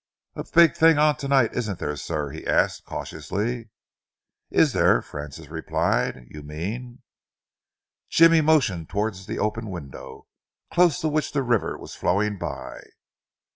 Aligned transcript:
"A 0.33 0.43
big 0.43 0.75
thing 0.75 0.97
on 0.97 1.17
to 1.17 1.27
night, 1.27 1.53
isn't 1.53 1.77
there, 1.77 1.95
sir?" 1.95 2.31
he 2.31 2.47
asked 2.47 2.85
cautiously. 2.85 3.69
"Is 4.49 4.73
there?" 4.73 4.99
Francis 5.03 5.47
replied. 5.49 6.25
"You 6.27 6.41
mean?" 6.41 7.03
Jimmy 8.09 8.41
motioned 8.41 8.89
towards 8.89 9.27
the 9.27 9.37
open 9.37 9.69
window, 9.69 10.25
close 10.71 10.99
to 11.01 11.07
which 11.07 11.33
the 11.33 11.43
river 11.43 11.77
was 11.77 11.93
flowing 11.93 12.39
by. 12.39 12.81